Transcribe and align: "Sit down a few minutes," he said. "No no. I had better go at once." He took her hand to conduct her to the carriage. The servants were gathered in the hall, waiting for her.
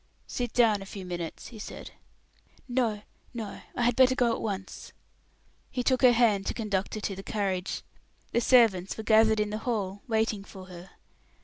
"Sit 0.25 0.51
down 0.53 0.81
a 0.81 0.87
few 0.87 1.05
minutes," 1.05 1.49
he 1.49 1.59
said. 1.59 1.91
"No 2.67 3.03
no. 3.35 3.61
I 3.75 3.83
had 3.83 3.95
better 3.95 4.15
go 4.15 4.31
at 4.31 4.41
once." 4.41 4.93
He 5.69 5.83
took 5.83 6.01
her 6.01 6.11
hand 6.13 6.47
to 6.47 6.55
conduct 6.55 6.95
her 6.95 7.01
to 7.01 7.15
the 7.15 7.21
carriage. 7.21 7.83
The 8.31 8.41
servants 8.41 8.97
were 8.97 9.03
gathered 9.03 9.39
in 9.39 9.51
the 9.51 9.59
hall, 9.59 10.01
waiting 10.07 10.43
for 10.43 10.65
her. 10.65 10.89